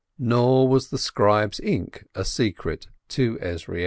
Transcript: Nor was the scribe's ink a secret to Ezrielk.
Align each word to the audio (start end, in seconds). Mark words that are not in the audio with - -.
Nor 0.17 0.67
was 0.67 0.89
the 0.89 0.97
scribe's 0.97 1.59
ink 1.59 2.05
a 2.15 2.25
secret 2.25 2.87
to 3.09 3.35
Ezrielk. 3.37 3.79